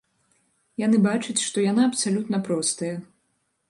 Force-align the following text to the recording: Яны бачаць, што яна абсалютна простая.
Яны 0.85 0.97
бачаць, 1.05 1.37
што 1.47 1.57
яна 1.71 1.87
абсалютна 1.91 2.45
простая. 2.49 2.95